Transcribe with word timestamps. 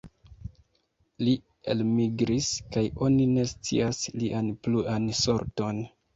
Li 1.27 1.33
elmigris 1.73 2.47
kaj 2.77 2.83
oni 3.09 3.29
ne 3.35 3.45
scias 3.53 4.01
lian 4.25 4.51
pluan 4.67 5.09
sorton. 5.23 5.87